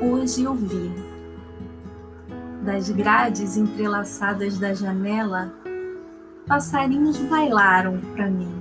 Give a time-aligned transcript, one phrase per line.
[0.00, 0.92] hoje eu vi.
[2.64, 5.52] Das grades entrelaçadas da janela,
[6.46, 8.52] passarinhos bailaram para mim.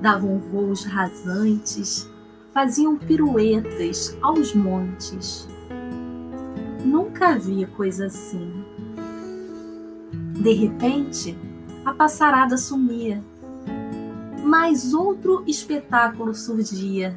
[0.00, 2.08] Davam voos rasantes,
[2.52, 5.48] faziam piruetas aos montes.
[6.84, 8.64] Nunca vi coisa assim.
[10.40, 11.36] De repente,
[11.84, 13.22] a passarada sumia,
[14.44, 17.16] mas outro espetáculo surgia.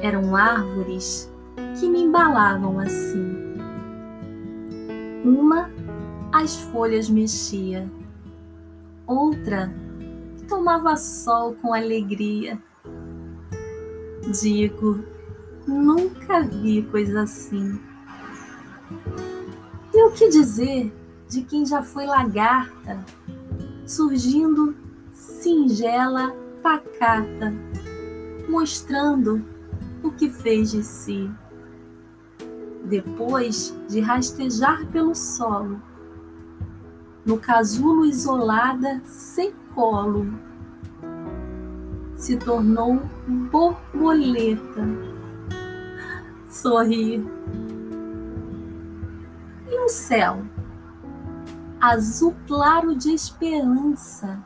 [0.00, 1.30] Eram árvores
[1.78, 3.36] que me embalavam assim.
[5.24, 5.70] Uma,
[6.32, 7.90] as folhas mexia,
[9.06, 9.72] outra,
[10.48, 12.58] tomava sol com alegria.
[14.40, 15.04] Digo,
[15.66, 17.80] nunca vi coisa assim.
[19.92, 20.92] E o que dizer
[21.28, 23.04] de quem já foi lagarta,
[23.86, 24.74] surgindo
[25.12, 27.52] singela, pacata,
[28.48, 29.44] mostrando
[30.02, 31.30] o que fez de si.
[32.84, 35.80] Depois de rastejar pelo solo,
[37.24, 40.26] no casulo isolada, sem colo,
[42.16, 43.02] se tornou
[43.50, 44.82] borboleta.
[46.48, 47.24] Sorri.
[49.68, 50.42] E o céu?
[51.80, 54.42] Azul claro de esperança,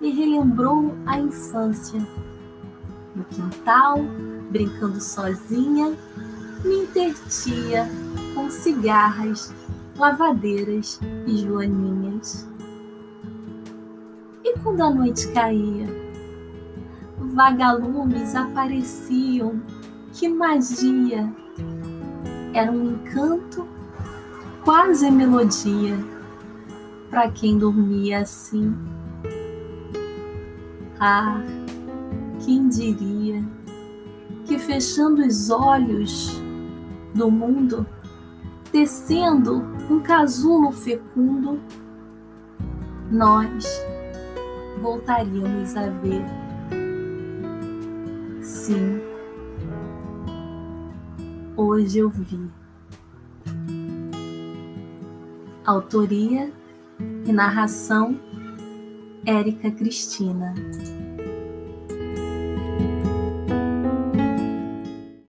[0.00, 2.00] me relembrou a infância.
[3.14, 3.98] No quintal,
[4.54, 5.98] brincando sozinha,
[6.64, 7.90] me intertia
[8.36, 9.52] com cigarras,
[9.98, 12.48] lavadeiras e joaninhas.
[14.44, 15.88] E quando a noite caía,
[17.18, 19.60] vagalumes apareciam.
[20.12, 21.28] Que magia!
[22.52, 23.66] Era um encanto,
[24.64, 25.98] quase melodia,
[27.10, 28.72] para quem dormia assim.
[31.00, 31.42] Ah,
[32.44, 33.42] quem diria
[34.46, 36.40] que fechando os olhos
[37.14, 37.86] do mundo,
[38.70, 41.60] tecendo um casulo fecundo,
[43.10, 43.64] nós
[44.80, 46.24] voltaríamos a ver
[48.44, 49.00] Sim,
[51.56, 52.50] hoje eu vi.
[55.64, 56.52] Autoria
[57.26, 58.20] e narração
[59.24, 60.54] Érica Cristina.